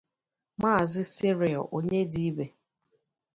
[0.61, 2.45] Maazị Cyril Onyedibe.